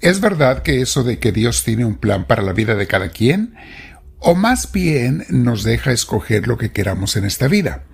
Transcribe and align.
¿Es 0.00 0.20
verdad 0.20 0.62
que 0.62 0.80
eso 0.82 1.04
de 1.04 1.18
que 1.18 1.32
Dios 1.32 1.64
tiene 1.64 1.84
un 1.84 1.96
plan 1.96 2.26
para 2.26 2.42
la 2.42 2.52
vida 2.52 2.74
de 2.74 2.86
cada 2.86 3.08
quien? 3.08 3.54
¿O 4.18 4.34
más 4.34 4.70
bien 4.72 5.24
nos 5.30 5.64
deja 5.64 5.92
escoger 5.92 6.46
lo 6.46 6.58
que 6.58 6.72
queramos 6.72 7.16
en 7.16 7.24
esta 7.24 7.48
vida? 7.48 7.84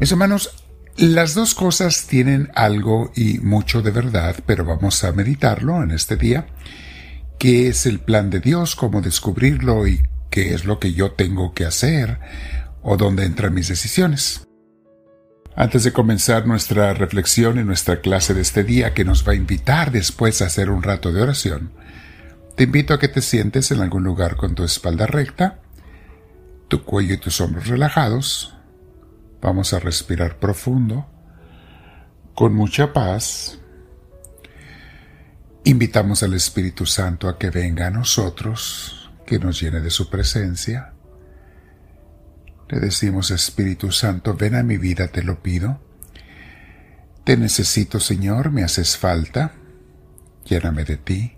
Mis 0.00 0.10
hermanos, 0.10 0.64
las 0.96 1.34
dos 1.34 1.54
cosas 1.54 2.06
tienen 2.06 2.50
algo 2.54 3.12
y 3.14 3.38
mucho 3.38 3.82
de 3.82 3.90
verdad, 3.90 4.36
pero 4.46 4.64
vamos 4.64 5.04
a 5.04 5.12
meditarlo 5.12 5.82
en 5.82 5.90
este 5.90 6.16
día. 6.16 6.46
¿Qué 7.38 7.68
es 7.68 7.86
el 7.86 8.00
plan 8.00 8.30
de 8.30 8.40
Dios? 8.40 8.74
¿Cómo 8.74 9.00
descubrirlo? 9.00 9.86
¿Y 9.86 10.02
qué 10.30 10.54
es 10.54 10.64
lo 10.64 10.80
que 10.80 10.92
yo 10.94 11.12
tengo 11.12 11.54
que 11.54 11.66
hacer? 11.66 12.18
¿O 12.82 12.96
dónde 12.96 13.24
entran 13.24 13.54
mis 13.54 13.68
decisiones? 13.68 14.47
Antes 15.60 15.82
de 15.82 15.92
comenzar 15.92 16.46
nuestra 16.46 16.94
reflexión 16.94 17.58
en 17.58 17.66
nuestra 17.66 18.00
clase 18.00 18.32
de 18.32 18.42
este 18.42 18.62
día 18.62 18.94
que 18.94 19.04
nos 19.04 19.26
va 19.26 19.32
a 19.32 19.34
invitar 19.34 19.90
después 19.90 20.40
a 20.40 20.46
hacer 20.46 20.70
un 20.70 20.84
rato 20.84 21.10
de 21.10 21.20
oración, 21.20 21.72
te 22.54 22.62
invito 22.62 22.94
a 22.94 23.00
que 23.00 23.08
te 23.08 23.20
sientes 23.20 23.72
en 23.72 23.80
algún 23.80 24.04
lugar 24.04 24.36
con 24.36 24.54
tu 24.54 24.62
espalda 24.62 25.08
recta, 25.08 25.58
tu 26.68 26.84
cuello 26.84 27.14
y 27.14 27.16
tus 27.18 27.40
hombros 27.40 27.66
relajados. 27.66 28.54
Vamos 29.42 29.72
a 29.72 29.80
respirar 29.80 30.38
profundo, 30.38 31.08
con 32.36 32.54
mucha 32.54 32.92
paz. 32.92 33.58
Invitamos 35.64 36.22
al 36.22 36.34
Espíritu 36.34 36.86
Santo 36.86 37.28
a 37.28 37.36
que 37.36 37.50
venga 37.50 37.88
a 37.88 37.90
nosotros, 37.90 39.10
que 39.26 39.40
nos 39.40 39.60
llene 39.60 39.80
de 39.80 39.90
su 39.90 40.08
presencia 40.08 40.92
le 42.68 42.80
decimos, 42.80 43.30
Espíritu 43.30 43.92
Santo, 43.92 44.34
ven 44.34 44.54
a 44.54 44.62
mi 44.62 44.76
vida, 44.76 45.08
te 45.08 45.22
lo 45.22 45.42
pido. 45.42 45.80
Te 47.24 47.36
necesito, 47.36 47.98
Señor, 48.00 48.50
me 48.50 48.62
haces 48.62 48.96
falta. 48.96 49.54
Lléname 50.44 50.84
de 50.84 50.96
ti. 50.96 51.34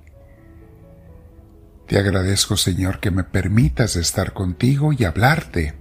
Te 1.86 1.98
agradezco, 1.98 2.56
Señor, 2.56 3.00
que 3.00 3.10
me 3.10 3.24
permitas 3.24 3.96
estar 3.96 4.32
contigo 4.32 4.92
y 4.92 5.04
hablarte. 5.04 5.74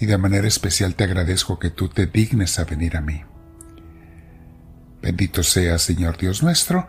Y 0.00 0.06
de 0.06 0.18
manera 0.18 0.48
especial 0.48 0.94
te 0.94 1.04
agradezco 1.04 1.58
que 1.58 1.70
tú 1.70 1.88
te 1.88 2.06
dignes 2.06 2.58
a 2.58 2.64
venir 2.64 2.96
a 2.96 3.00
mí. 3.00 3.22
Bendito 5.02 5.42
sea, 5.42 5.78
Señor 5.78 6.16
Dios 6.16 6.42
nuestro. 6.42 6.86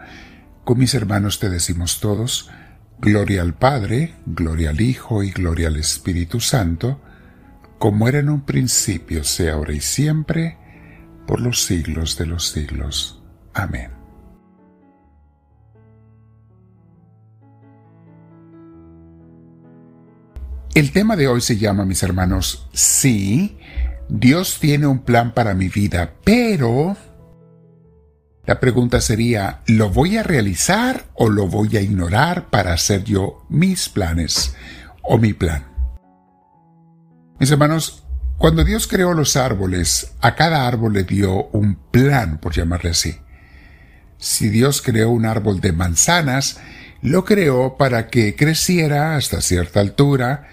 Con 0.64 0.78
mis 0.78 0.94
hermanos 0.94 1.40
te 1.40 1.50
decimos 1.50 2.00
todos, 2.00 2.50
Gloria 3.02 3.42
al 3.42 3.56
Padre, 3.56 4.14
gloria 4.28 4.70
al 4.70 4.80
Hijo 4.80 5.24
y 5.24 5.32
gloria 5.32 5.70
al 5.70 5.78
Espíritu 5.78 6.40
Santo, 6.40 7.02
como 7.80 8.08
era 8.08 8.20
en 8.20 8.30
un 8.30 8.42
principio, 8.42 9.24
sea 9.24 9.54
ahora 9.54 9.74
y 9.74 9.82
siempre, 9.82 10.60
por 11.26 11.42
los 11.42 11.64
siglos 11.64 12.16
de 12.20 12.28
los 12.28 12.50
siglos. 12.50 13.24
Amén. 13.56 13.90
El 20.76 20.92
tema 20.92 21.16
de 21.16 21.28
hoy 21.28 21.42
se 21.42 21.58
llama, 21.58 21.86
mis 21.86 22.04
hermanos, 22.04 22.70
sí, 22.72 23.58
Dios 24.10 24.60
tiene 24.60 24.86
un 24.86 25.00
plan 25.00 25.34
para 25.34 25.56
mi 25.56 25.70
vida, 25.70 26.14
pero 26.24 26.96
la 28.46 28.60
pregunta 28.60 29.02
sería, 29.02 29.62
¿lo 29.68 29.90
voy 29.90 30.18
a 30.18 30.24
realizar 30.24 31.06
o 31.14 31.30
lo 31.30 31.48
voy 31.48 31.78
a 31.78 31.82
ignorar 31.82 32.50
para 32.50 32.74
hacer 32.74 33.04
yo 33.04 33.46
mis 33.50 33.88
planes 33.90 34.56
o 35.04 35.18
mi 35.18 35.34
plan? 35.34 35.66
Mis 37.40 37.52
hermanos, 37.52 38.04
cuando 38.38 38.64
Dios 38.64 38.88
creó 38.88 39.14
los 39.14 39.36
árboles, 39.36 40.14
a 40.22 40.34
cada 40.36 40.68
árbol 40.68 40.94
le 40.94 41.04
dio 41.04 41.50
un 41.50 41.76
plan, 41.76 42.40
por 42.40 42.54
llamarle 42.54 42.90
así. 42.90 43.18
Si 44.18 44.50
Dios 44.50 44.82
creó 44.82 45.12
un 45.12 45.26
árbol 45.28 45.62
de 45.62 45.72
manzanas, 45.72 46.60
lo 47.02 47.24
creó 47.26 47.78
para 47.78 48.08
que 48.10 48.36
creciera 48.36 49.16
hasta 49.16 49.42
cierta 49.42 49.80
altura 49.80 50.50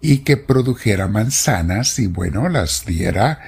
y 0.00 0.18
que 0.18 0.36
produjera 0.36 1.08
manzanas 1.08 1.98
y 1.98 2.06
bueno, 2.06 2.48
las 2.48 2.84
diera 2.84 3.40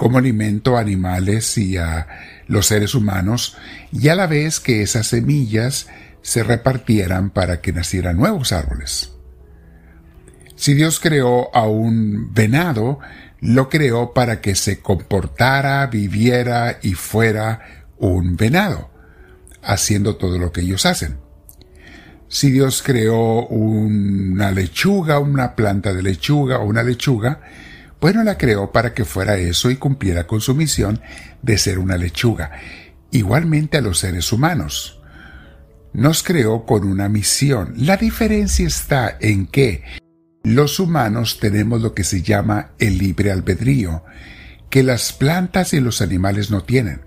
como 0.00 0.16
alimento 0.16 0.78
a 0.78 0.80
animales 0.80 1.58
y 1.58 1.76
a 1.76 2.06
los 2.46 2.68
seres 2.68 2.94
humanos, 2.94 3.58
y 3.92 4.08
a 4.08 4.14
la 4.14 4.26
vez 4.26 4.58
que 4.58 4.80
esas 4.80 5.08
semillas 5.08 5.88
se 6.22 6.42
repartieran 6.42 7.28
para 7.28 7.60
que 7.60 7.74
nacieran 7.74 8.16
nuevos 8.16 8.52
árboles. 8.52 9.12
Si 10.56 10.72
Dios 10.72 11.00
creó 11.00 11.54
a 11.54 11.68
un 11.68 12.32
venado, 12.32 12.98
lo 13.40 13.68
creó 13.68 14.14
para 14.14 14.40
que 14.40 14.54
se 14.54 14.80
comportara, 14.80 15.86
viviera 15.88 16.78
y 16.80 16.94
fuera 16.94 17.84
un 17.98 18.36
venado, 18.36 18.88
haciendo 19.62 20.16
todo 20.16 20.38
lo 20.38 20.50
que 20.50 20.62
ellos 20.62 20.86
hacen. 20.86 21.18
Si 22.26 22.50
Dios 22.50 22.82
creó 22.82 23.46
una 23.48 24.50
lechuga, 24.50 25.18
una 25.18 25.54
planta 25.54 25.92
de 25.92 26.02
lechuga 26.02 26.60
o 26.60 26.64
una 26.64 26.82
lechuga, 26.82 27.42
bueno, 28.00 28.24
la 28.24 28.38
creó 28.38 28.72
para 28.72 28.94
que 28.94 29.04
fuera 29.04 29.36
eso 29.36 29.70
y 29.70 29.76
cumpliera 29.76 30.26
con 30.26 30.40
su 30.40 30.54
misión 30.54 31.00
de 31.42 31.58
ser 31.58 31.78
una 31.78 31.96
lechuga, 31.96 32.52
igualmente 33.10 33.76
a 33.76 33.82
los 33.82 33.98
seres 33.98 34.32
humanos. 34.32 35.00
Nos 35.92 36.22
creó 36.22 36.64
con 36.64 36.84
una 36.84 37.08
misión. 37.08 37.74
La 37.76 37.96
diferencia 37.96 38.66
está 38.66 39.18
en 39.20 39.46
que 39.46 39.82
los 40.42 40.80
humanos 40.80 41.38
tenemos 41.40 41.82
lo 41.82 41.92
que 41.92 42.04
se 42.04 42.22
llama 42.22 42.70
el 42.78 42.96
libre 42.96 43.32
albedrío, 43.32 44.04
que 44.70 44.82
las 44.82 45.12
plantas 45.12 45.74
y 45.74 45.80
los 45.80 46.00
animales 46.00 46.50
no 46.50 46.62
tienen. 46.62 47.02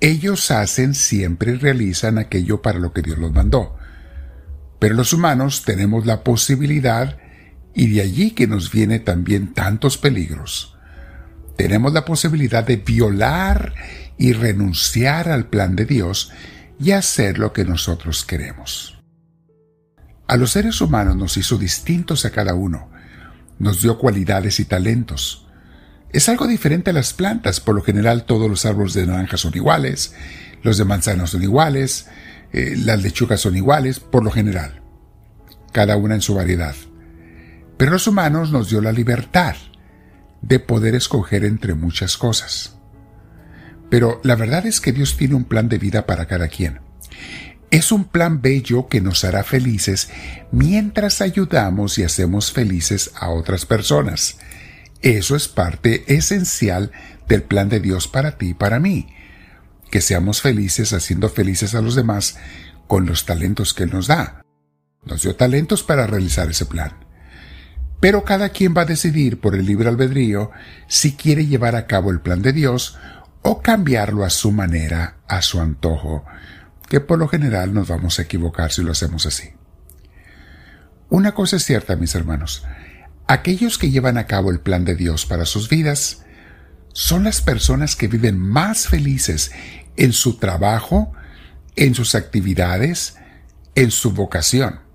Ellos 0.00 0.50
hacen 0.50 0.94
siempre 0.94 1.52
y 1.52 1.56
realizan 1.56 2.18
aquello 2.18 2.62
para 2.62 2.78
lo 2.78 2.92
que 2.92 3.02
Dios 3.02 3.18
los 3.18 3.32
mandó. 3.32 3.76
Pero 4.78 4.94
los 4.94 5.12
humanos 5.12 5.64
tenemos 5.64 6.06
la 6.06 6.22
posibilidad 6.22 7.18
y 7.76 7.88
de 7.88 8.00
allí 8.00 8.30
que 8.30 8.46
nos 8.46 8.72
viene 8.72 9.00
también 9.00 9.52
tantos 9.52 9.98
peligros. 9.98 10.74
Tenemos 11.58 11.92
la 11.92 12.06
posibilidad 12.06 12.64
de 12.64 12.76
violar 12.76 13.74
y 14.16 14.32
renunciar 14.32 15.28
al 15.28 15.48
plan 15.50 15.76
de 15.76 15.84
Dios 15.84 16.32
y 16.80 16.92
hacer 16.92 17.38
lo 17.38 17.52
que 17.52 17.66
nosotros 17.66 18.24
queremos. 18.24 18.98
A 20.26 20.38
los 20.38 20.52
seres 20.52 20.80
humanos 20.80 21.16
nos 21.16 21.36
hizo 21.36 21.58
distintos 21.58 22.24
a 22.24 22.30
cada 22.30 22.54
uno, 22.54 22.90
nos 23.58 23.82
dio 23.82 23.98
cualidades 23.98 24.58
y 24.58 24.64
talentos. 24.64 25.46
Es 26.12 26.30
algo 26.30 26.46
diferente 26.46 26.90
a 26.90 26.94
las 26.94 27.12
plantas, 27.12 27.60
por 27.60 27.74
lo 27.74 27.82
general 27.82 28.24
todos 28.24 28.48
los 28.48 28.64
árboles 28.64 28.94
de 28.94 29.06
naranja 29.06 29.36
son 29.36 29.54
iguales, 29.54 30.14
los 30.62 30.78
de 30.78 30.86
manzana 30.86 31.26
son 31.26 31.42
iguales, 31.42 32.06
eh, 32.54 32.74
las 32.78 33.02
lechugas 33.02 33.42
son 33.42 33.54
iguales, 33.54 34.00
por 34.00 34.24
lo 34.24 34.30
general, 34.30 34.80
cada 35.72 35.98
una 35.98 36.14
en 36.14 36.22
su 36.22 36.34
variedad. 36.34 36.74
Pero 37.76 37.92
los 37.92 38.06
humanos 38.06 38.52
nos 38.52 38.70
dio 38.70 38.80
la 38.80 38.92
libertad 38.92 39.56
de 40.42 40.60
poder 40.60 40.94
escoger 40.94 41.44
entre 41.44 41.74
muchas 41.74 42.16
cosas. 42.16 42.76
Pero 43.90 44.20
la 44.24 44.36
verdad 44.36 44.66
es 44.66 44.80
que 44.80 44.92
Dios 44.92 45.16
tiene 45.16 45.34
un 45.34 45.44
plan 45.44 45.68
de 45.68 45.78
vida 45.78 46.06
para 46.06 46.26
cada 46.26 46.48
quien. 46.48 46.80
Es 47.70 47.92
un 47.92 48.04
plan 48.04 48.42
bello 48.42 48.88
que 48.88 49.00
nos 49.00 49.24
hará 49.24 49.42
felices 49.42 50.08
mientras 50.52 51.20
ayudamos 51.20 51.98
y 51.98 52.04
hacemos 52.04 52.52
felices 52.52 53.10
a 53.16 53.30
otras 53.30 53.66
personas. 53.66 54.38
Eso 55.02 55.36
es 55.36 55.48
parte 55.48 56.04
esencial 56.06 56.92
del 57.28 57.42
plan 57.42 57.68
de 57.68 57.80
Dios 57.80 58.08
para 58.08 58.38
ti 58.38 58.50
y 58.50 58.54
para 58.54 58.80
mí. 58.80 59.08
Que 59.90 60.00
seamos 60.00 60.40
felices 60.42 60.92
haciendo 60.92 61.28
felices 61.28 61.74
a 61.74 61.82
los 61.82 61.94
demás 61.94 62.36
con 62.86 63.06
los 63.06 63.24
talentos 63.24 63.74
que 63.74 63.86
nos 63.86 64.06
da. 64.06 64.42
Nos 65.04 65.22
dio 65.22 65.36
talentos 65.36 65.82
para 65.82 66.06
realizar 66.06 66.50
ese 66.50 66.66
plan. 66.66 67.05
Pero 68.00 68.24
cada 68.24 68.50
quien 68.50 68.74
va 68.76 68.82
a 68.82 68.86
decidir 68.86 69.40
por 69.40 69.54
el 69.54 69.66
libre 69.66 69.88
albedrío 69.88 70.50
si 70.86 71.14
quiere 71.14 71.46
llevar 71.46 71.76
a 71.76 71.86
cabo 71.86 72.10
el 72.10 72.20
plan 72.20 72.42
de 72.42 72.52
Dios 72.52 72.98
o 73.42 73.62
cambiarlo 73.62 74.24
a 74.24 74.30
su 74.30 74.52
manera, 74.52 75.16
a 75.28 75.40
su 75.40 75.60
antojo, 75.60 76.24
que 76.88 77.00
por 77.00 77.18
lo 77.18 77.28
general 77.28 77.72
nos 77.72 77.88
vamos 77.88 78.18
a 78.18 78.22
equivocar 78.22 78.72
si 78.72 78.82
lo 78.82 78.92
hacemos 78.92 79.24
así. 79.26 79.50
Una 81.08 81.32
cosa 81.32 81.56
es 81.56 81.64
cierta, 81.64 81.96
mis 81.96 82.14
hermanos, 82.14 82.64
aquellos 83.26 83.78
que 83.78 83.90
llevan 83.90 84.18
a 84.18 84.26
cabo 84.26 84.50
el 84.50 84.60
plan 84.60 84.84
de 84.84 84.96
Dios 84.96 85.24
para 85.24 85.46
sus 85.46 85.68
vidas 85.68 86.24
son 86.92 87.24
las 87.24 87.40
personas 87.40 87.96
que 87.96 88.08
viven 88.08 88.38
más 88.38 88.88
felices 88.88 89.52
en 89.96 90.12
su 90.12 90.38
trabajo, 90.38 91.12
en 91.76 91.94
sus 91.94 92.14
actividades, 92.14 93.16
en 93.74 93.90
su 93.90 94.12
vocación 94.12 94.85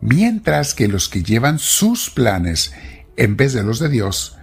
mientras 0.00 0.74
que 0.74 0.88
los 0.88 1.08
que 1.08 1.22
llevan 1.22 1.58
sus 1.58 2.10
planes 2.10 2.72
en 3.16 3.36
vez 3.36 3.52
de 3.52 3.62
los 3.62 3.78
de 3.78 3.88
Dios, 3.88 4.36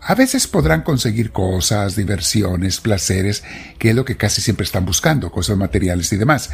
a 0.00 0.14
veces 0.14 0.46
podrán 0.46 0.82
conseguir 0.82 1.30
cosas, 1.30 1.94
diversiones, 1.94 2.80
placeres, 2.80 3.44
que 3.78 3.90
es 3.90 3.94
lo 3.94 4.04
que 4.04 4.16
casi 4.16 4.40
siempre 4.40 4.64
están 4.64 4.86
buscando, 4.86 5.30
cosas 5.30 5.58
materiales 5.58 6.12
y 6.12 6.16
demás, 6.16 6.50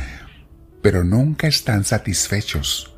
pero 0.83 1.05
nunca 1.05 1.47
están 1.47 1.85
satisfechos, 1.85 2.97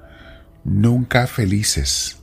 nunca 0.64 1.26
felices, 1.26 2.18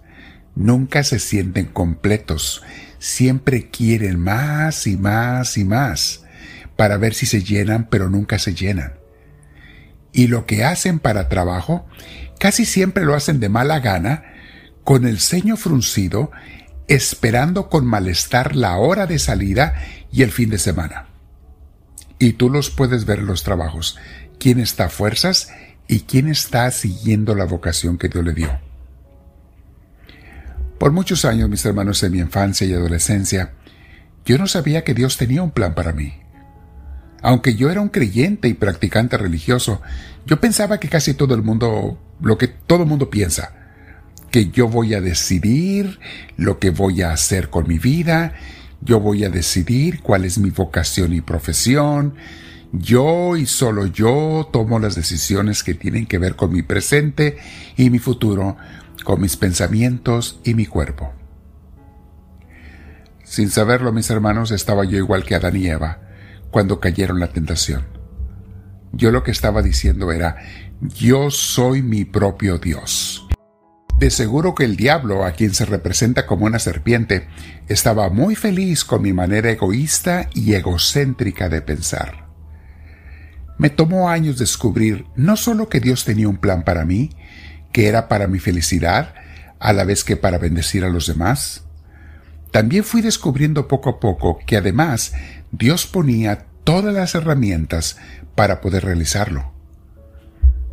nunca 0.55 1.03
se 1.03 1.19
sienten 1.19 1.65
completos, 1.65 2.63
siempre 2.97 3.69
quieren 3.69 4.19
más 4.19 4.87
y 4.87 4.97
más 4.97 5.57
y 5.57 5.65
más. 5.65 6.21
para 6.75 6.97
ver 6.97 7.13
si 7.13 7.25
se 7.25 7.41
llenan, 7.41 7.87
pero 7.89 8.09
nunca 8.09 8.37
se 8.37 8.53
llenan. 8.53 8.95
Y 10.15 10.27
lo 10.27 10.45
que 10.45 10.63
hacen 10.63 10.99
para 10.99 11.27
trabajo, 11.27 11.85
casi 12.39 12.63
siempre 12.63 13.03
lo 13.03 13.15
hacen 13.15 13.41
de 13.41 13.49
mala 13.49 13.81
gana, 13.81 14.23
con 14.85 15.05
el 15.05 15.19
ceño 15.19 15.57
fruncido, 15.57 16.31
esperando 16.87 17.69
con 17.69 17.85
malestar 17.85 18.55
la 18.55 18.77
hora 18.77 19.07
de 19.07 19.19
salida 19.19 19.75
y 20.13 20.23
el 20.23 20.31
fin 20.31 20.49
de 20.49 20.57
semana. 20.57 21.09
Y 22.17 22.33
tú 22.33 22.49
los 22.49 22.69
puedes 22.69 23.03
ver 23.03 23.21
los 23.23 23.43
trabajos, 23.43 23.97
quién 24.39 24.61
está 24.61 24.85
a 24.85 24.89
fuerzas 24.89 25.49
y 25.89 26.01
quién 26.01 26.29
está 26.29 26.71
siguiendo 26.71 27.35
la 27.35 27.43
vocación 27.43 27.97
que 27.97 28.07
Dios 28.07 28.23
le 28.23 28.33
dio. 28.33 28.57
Por 30.79 30.93
muchos 30.93 31.25
años, 31.25 31.49
mis 31.49 31.65
hermanos, 31.65 32.01
en 32.03 32.13
mi 32.13 32.19
infancia 32.19 32.65
y 32.65 32.73
adolescencia, 32.73 33.51
yo 34.23 34.37
no 34.37 34.47
sabía 34.47 34.85
que 34.85 34.93
Dios 34.93 35.17
tenía 35.17 35.43
un 35.43 35.51
plan 35.51 35.75
para 35.75 35.91
mí. 35.91 36.13
Aunque 37.25 37.55
yo 37.55 37.71
era 37.71 37.81
un 37.81 37.89
creyente 37.89 38.47
y 38.47 38.53
practicante 38.53 39.17
religioso, 39.17 39.81
yo 40.27 40.39
pensaba 40.39 40.79
que 40.79 40.89
casi 40.89 41.15
todo 41.15 41.33
el 41.33 41.41
mundo, 41.41 41.97
lo 42.21 42.37
que 42.37 42.47
todo 42.47 42.83
el 42.83 42.87
mundo 42.87 43.09
piensa, 43.09 43.51
que 44.29 44.51
yo 44.51 44.67
voy 44.67 44.93
a 44.93 45.01
decidir 45.01 45.99
lo 46.37 46.59
que 46.59 46.69
voy 46.69 47.01
a 47.01 47.11
hacer 47.11 47.49
con 47.49 47.67
mi 47.67 47.79
vida, 47.79 48.35
yo 48.81 48.99
voy 48.99 49.23
a 49.23 49.31
decidir 49.31 50.03
cuál 50.03 50.23
es 50.23 50.37
mi 50.37 50.51
vocación 50.51 51.13
y 51.13 51.21
profesión, 51.21 52.13
yo 52.71 53.35
y 53.35 53.47
solo 53.47 53.87
yo 53.87 54.47
tomo 54.53 54.77
las 54.77 54.93
decisiones 54.93 55.63
que 55.63 55.73
tienen 55.73 56.05
que 56.05 56.19
ver 56.19 56.35
con 56.35 56.53
mi 56.53 56.61
presente 56.61 57.37
y 57.75 57.89
mi 57.89 57.97
futuro, 57.97 58.55
con 59.03 59.19
mis 59.19 59.35
pensamientos 59.35 60.39
y 60.43 60.53
mi 60.53 60.67
cuerpo. 60.67 61.11
Sin 63.23 63.49
saberlo, 63.49 63.91
mis 63.91 64.11
hermanos, 64.11 64.51
estaba 64.51 64.85
yo 64.85 64.99
igual 64.99 65.23
que 65.23 65.33
Adán 65.33 65.57
y 65.57 65.65
Eva 65.65 66.04
cuando 66.55 66.79
cayeron 66.79 67.19
la 67.19 67.27
tentación. 67.27 67.83
Yo 68.93 69.11
lo 69.11 69.23
que 69.23 69.31
estaba 69.31 69.61
diciendo 69.61 70.13
era, 70.13 70.37
yo 70.79 71.29
soy 71.29 71.81
mi 71.81 72.05
propio 72.05 72.59
Dios. 72.59 73.27
De 73.99 74.09
seguro 74.09 74.55
que 74.55 74.63
el 74.63 74.77
diablo, 74.77 75.25
a 75.25 75.33
quien 75.33 75.53
se 75.53 75.65
representa 75.65 76.25
como 76.25 76.45
una 76.45 76.59
serpiente, 76.59 77.27
estaba 77.67 78.09
muy 78.09 78.35
feliz 78.35 78.85
con 78.85 79.01
mi 79.01 79.11
manera 79.11 79.51
egoísta 79.51 80.29
y 80.33 80.53
egocéntrica 80.53 81.49
de 81.49 81.61
pensar. 81.61 82.29
Me 83.57 83.69
tomó 83.69 84.07
años 84.07 84.39
descubrir 84.39 85.07
no 85.17 85.35
solo 85.35 85.67
que 85.67 85.81
Dios 85.81 86.05
tenía 86.05 86.29
un 86.29 86.37
plan 86.37 86.63
para 86.63 86.85
mí, 86.85 87.09
que 87.73 87.89
era 87.89 88.07
para 88.07 88.27
mi 88.27 88.39
felicidad, 88.39 89.13
a 89.59 89.73
la 89.73 89.83
vez 89.83 90.05
que 90.05 90.15
para 90.15 90.37
bendecir 90.37 90.85
a 90.85 90.89
los 90.89 91.05
demás, 91.05 91.64
también 92.55 92.85
fui 92.85 93.01
descubriendo 93.01 93.67
poco 93.67 93.89
a 93.89 93.99
poco 93.99 94.39
que 94.45 94.55
además 94.55 95.11
Dios 95.51 95.87
ponía 95.87 96.45
todas 96.63 96.93
las 96.93 97.13
herramientas 97.13 97.97
para 98.33 98.61
poder 98.61 98.85
realizarlo. 98.85 99.51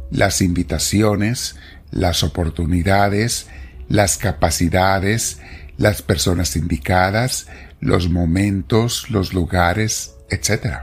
Las 0.09 0.43
invitaciones, 0.43 1.57
las 1.91 2.23
oportunidades, 2.23 3.49
las 3.89 4.17
capacidades, 4.17 5.41
las 5.77 6.03
personas 6.03 6.55
indicadas, 6.55 7.49
los 7.81 8.09
momentos, 8.09 9.11
los 9.11 9.35
lugares, 9.35 10.15
etc. 10.31 10.83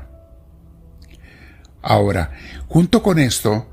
Ahora, 1.81 2.31
junto 2.67 3.01
con 3.01 3.19
esto, 3.19 3.69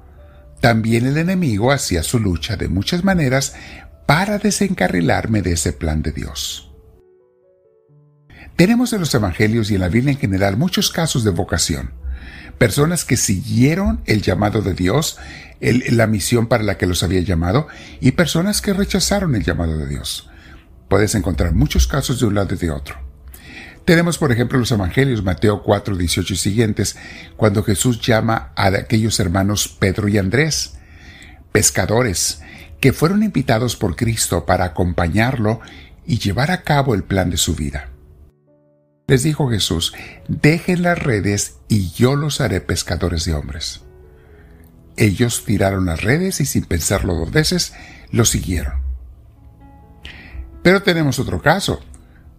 también 0.61 1.07
el 1.07 1.17
enemigo 1.17 1.73
hacía 1.73 2.05
su 2.05 2.21
lucha 2.21 2.57
de 2.57 2.69
muchas 2.69 3.03
maneras 3.03 3.57
para 4.07 4.39
desencarrilarme 4.39 5.43
de 5.43 5.55
ese 5.55 5.73
plan 5.73 6.03
de 6.03 6.13
Dios. 6.13 6.67
Tenemos 8.57 8.95
en 8.95 9.01
los 9.01 9.15
Evangelios 9.15 9.71
y 9.71 9.75
en 9.75 9.83
la 9.83 9.91
Biblia 9.91 10.13
en 10.13 10.19
general 10.19 10.57
muchos 10.57 10.91
casos 10.91 11.25
de 11.25 11.31
vocación. 11.31 11.91
Personas 12.57 13.05
que 13.05 13.19
siguieron 13.19 14.01
el 14.07 14.23
llamado 14.23 14.63
de 14.63 14.73
Dios, 14.73 15.19
la 15.61 16.07
misión 16.07 16.47
para 16.47 16.65
la 16.65 16.79
que 16.79 16.87
los 16.87 17.03
había 17.03 17.21
llamado, 17.21 17.69
y 18.01 18.13
personas 18.13 18.63
que 18.63 18.73
rechazaron 18.73 19.35
el 19.35 19.45
llamado 19.45 19.77
de 19.77 19.87
Dios. 19.87 20.31
Puedes 20.89 21.15
encontrar 21.15 21.53
muchos 21.53 21.87
casos 21.87 22.19
de 22.19 22.27
un 22.27 22.35
lado 22.35 22.55
y 22.55 22.59
de 22.59 22.71
otro. 22.71 22.97
Tenemos, 23.85 24.17
por 24.17 24.33
ejemplo, 24.33 24.59
los 24.59 24.73
Evangelios, 24.73 25.23
Mateo 25.23 25.63
4, 25.63 25.95
18 25.95 26.33
y 26.33 26.37
siguientes, 26.37 26.97
cuando 27.37 27.63
Jesús 27.63 28.01
llama 28.01 28.53
a 28.57 28.69
aquellos 28.69 29.21
hermanos 29.21 29.69
Pedro 29.69 30.09
y 30.09 30.17
Andrés, 30.17 30.79
pescadores, 31.53 32.41
que 32.81 32.95
fueron 32.95 33.23
invitados 33.23 33.77
por 33.77 33.97
Cristo 33.97 34.47
para 34.47 34.65
acompañarlo 34.65 35.61
y 36.07 36.19
llevar 36.19 36.51
a 36.51 36.63
cabo 36.63 36.95
el 36.95 37.05
plan 37.05 37.29
de 37.29 37.37
su 37.37 37.55
vida. 37.55 37.91
Les 39.09 39.23
dijo 39.23 39.49
Jesús, 39.49 39.95
dejen 40.27 40.83
las 40.83 40.99
redes 40.99 41.59
y 41.69 41.91
yo 41.91 42.17
los 42.17 42.41
haré 42.41 42.61
pescadores 42.61 43.25
de 43.25 43.35
hombres. 43.35 43.83
Ellos 44.97 45.45
tiraron 45.45 45.87
las 45.87 46.03
redes 46.03 46.41
y 46.41 46.47
sin 46.47 46.65
pensarlo 46.65 47.15
dos 47.15 47.31
veces, 47.31 47.73
lo 48.11 48.25
siguieron. 48.25 48.75
Pero 50.65 50.83
tenemos 50.83 51.21
otro 51.21 51.41
caso, 51.41 51.85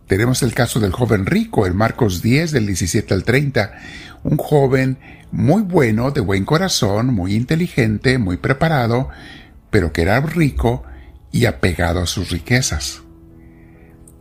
tenemos 0.07 0.43
el 0.43 0.53
caso 0.53 0.81
del 0.81 0.91
joven 0.91 1.25
rico 1.25 1.67
en 1.67 1.75
Marcos 1.75 2.21
10 2.21 2.51
del 2.51 2.65
17 2.65 3.13
al 3.13 3.23
30, 3.23 3.71
un 4.23 4.35
joven 4.35 4.97
muy 5.31 5.61
bueno, 5.61 6.11
de 6.11 6.19
buen 6.19 6.43
corazón, 6.43 7.13
muy 7.13 7.35
inteligente, 7.35 8.17
muy 8.17 8.35
preparado, 8.35 9.07
pero 9.69 9.93
que 9.93 10.01
era 10.01 10.19
rico 10.19 10.83
y 11.31 11.45
apegado 11.45 12.01
a 12.01 12.07
sus 12.07 12.29
riquezas. 12.29 13.03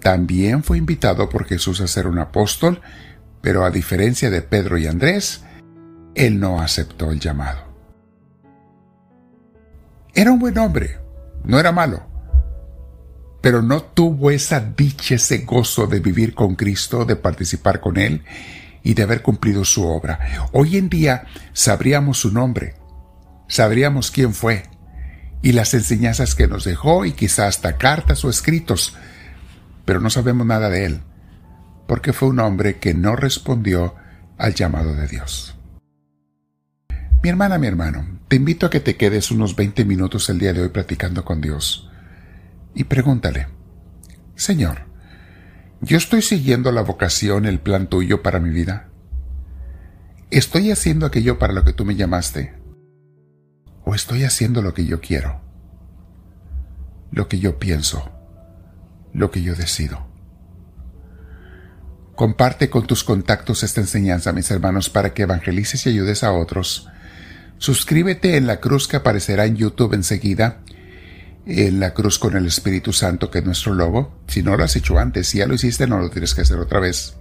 También 0.06 0.62
fue 0.62 0.78
invitado 0.78 1.28
por 1.28 1.46
Jesús 1.46 1.80
a 1.80 1.88
ser 1.88 2.06
un 2.06 2.20
apóstol, 2.20 2.80
pero 3.40 3.64
a 3.64 3.72
diferencia 3.72 4.30
de 4.30 4.40
Pedro 4.40 4.78
y 4.78 4.86
Andrés, 4.86 5.42
él 6.14 6.38
no 6.38 6.60
aceptó 6.60 7.10
el 7.10 7.18
llamado. 7.18 7.66
Era 10.14 10.30
un 10.30 10.38
buen 10.38 10.56
hombre, 10.58 11.00
no 11.42 11.58
era 11.58 11.72
malo 11.72 12.06
pero 13.40 13.62
no 13.62 13.80
tuvo 13.80 14.32
esa 14.32 14.58
dicha, 14.58 15.14
ese 15.14 15.38
gozo 15.38 15.86
de 15.86 16.00
vivir 16.00 16.34
con 16.34 16.56
Cristo, 16.56 17.04
de 17.04 17.14
participar 17.14 17.80
con 17.80 17.96
Él 17.96 18.24
y 18.82 18.94
de 18.94 19.04
haber 19.04 19.22
cumplido 19.22 19.64
su 19.64 19.86
obra. 19.86 20.48
Hoy 20.52 20.76
en 20.76 20.88
día 20.88 21.26
sabríamos 21.52 22.18
su 22.18 22.32
nombre, 22.32 22.74
sabríamos 23.46 24.10
quién 24.10 24.34
fue 24.34 24.64
y 25.42 25.52
las 25.52 25.74
enseñanzas 25.74 26.34
que 26.34 26.48
nos 26.48 26.64
dejó 26.64 27.04
y 27.04 27.12
quizá 27.12 27.46
hasta 27.46 27.76
cartas 27.76 28.24
o 28.24 28.30
escritos, 28.30 28.96
pero 29.86 30.00
no 30.00 30.10
sabemos 30.10 30.46
nada 30.46 30.68
de 30.68 30.84
Él, 30.84 31.00
porque 31.86 32.12
fue 32.12 32.28
un 32.28 32.40
hombre 32.40 32.76
que 32.76 32.92
no 32.92 33.16
respondió 33.16 33.94
al 34.36 34.54
llamado 34.54 34.94
de 34.94 35.06
Dios. 35.08 35.56
Mi 37.22 37.30
hermana, 37.30 37.56
mi 37.56 37.66
hermano, 37.66 38.20
te 38.28 38.36
invito 38.36 38.66
a 38.66 38.70
que 38.70 38.80
te 38.80 38.96
quedes 38.96 39.30
unos 39.30 39.56
20 39.56 39.84
minutos 39.86 40.28
el 40.28 40.38
día 40.38 40.52
de 40.52 40.62
hoy 40.62 40.68
platicando 40.68 41.24
con 41.24 41.40
Dios 41.40 41.88
y 42.74 42.84
pregúntale, 42.84 43.46
Señor, 44.34 44.80
¿yo 45.80 45.96
estoy 45.96 46.20
siguiendo 46.20 46.72
la 46.72 46.82
vocación, 46.82 47.46
el 47.46 47.58
plan 47.58 47.88
tuyo 47.88 48.22
para 48.22 48.38
mi 48.38 48.50
vida? 48.50 48.90
¿Estoy 50.30 50.70
haciendo 50.72 51.06
aquello 51.06 51.38
para 51.38 51.52
lo 51.52 51.64
que 51.64 51.72
tú 51.72 51.84
me 51.84 51.94
llamaste? 51.94 52.54
¿O 53.84 53.94
estoy 53.94 54.24
haciendo 54.24 54.60
lo 54.60 54.74
que 54.74 54.84
yo 54.84 55.00
quiero? 55.00 55.40
Lo 57.12 57.28
que 57.28 57.38
yo 57.38 57.58
pienso, 57.58 58.10
lo 59.16 59.30
que 59.30 59.42
yo 59.42 59.54
decido. 59.54 60.06
Comparte 62.14 62.70
con 62.70 62.86
tus 62.86 63.04
contactos 63.04 63.62
esta 63.62 63.80
enseñanza, 63.80 64.32
mis 64.32 64.50
hermanos, 64.50 64.88
para 64.90 65.12
que 65.12 65.22
evangelices 65.22 65.86
y 65.86 65.90
ayudes 65.90 66.22
a 66.22 66.32
otros. 66.32 66.88
Suscríbete 67.58 68.36
en 68.36 68.46
la 68.46 68.60
cruz 68.60 68.88
que 68.88 68.96
aparecerá 68.96 69.46
en 69.46 69.56
YouTube 69.56 69.94
enseguida 69.94 70.62
en 71.46 71.78
la 71.78 71.94
cruz 71.94 72.18
con 72.18 72.36
el 72.36 72.46
Espíritu 72.46 72.92
Santo, 72.92 73.30
que 73.30 73.38
es 73.38 73.44
nuestro 73.44 73.74
logo. 73.74 74.18
Si 74.26 74.42
no 74.42 74.56
lo 74.56 74.64
has 74.64 74.76
hecho 74.76 74.98
antes, 74.98 75.28
si 75.28 75.38
ya 75.38 75.46
lo 75.46 75.54
hiciste, 75.54 75.86
no 75.86 75.98
lo 75.98 76.10
tienes 76.10 76.34
que 76.34 76.42
hacer 76.42 76.58
otra 76.58 76.80
vez. 76.80 77.14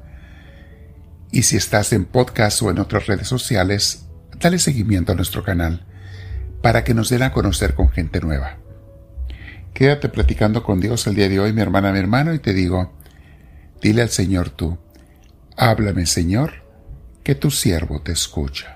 Y 1.32 1.44
si 1.44 1.58
estás 1.58 1.94
en 1.94 2.06
podcast 2.06 2.62
o 2.62 2.72
en 2.72 2.80
otras 2.80 3.08
redes 3.08 3.28
sociales, 3.28 4.06
dale 4.40 4.60
seguimiento 4.60 5.12
a 5.12 5.16
nuestro 5.16 5.44
canal 5.44 5.86
para 6.62 6.84
que 6.84 6.94
nos 6.94 7.10
den 7.10 7.24
a 7.24 7.32
conocer 7.32 7.76
con 7.76 7.90
gente 7.90 8.20
nueva. 8.22 8.65
Quédate 9.76 10.08
platicando 10.08 10.64
con 10.64 10.80
Dios 10.80 11.06
el 11.06 11.16
día 11.16 11.28
de 11.28 11.38
hoy, 11.38 11.52
mi 11.52 11.60
hermana, 11.60 11.92
mi 11.92 12.00
hermano, 12.00 12.34
y 12.34 12.40
te 12.40 12.54
digo, 12.54 12.94
dile 13.82 14.04
al 14.04 14.10
Señor 14.10 14.50
tú, 14.50 14.78
háblame 15.58 16.06
Señor, 16.06 16.64
que 17.26 17.36
tu 17.36 17.52
siervo 17.52 18.02
te 18.02 18.14
escucha. 18.14 18.75